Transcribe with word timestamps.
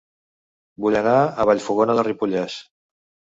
Vull 0.85 0.97
anar 0.99 1.13
a 1.25 1.45
Vallfogona 1.51 1.97
de 2.01 2.07
Ripollès 2.09 2.57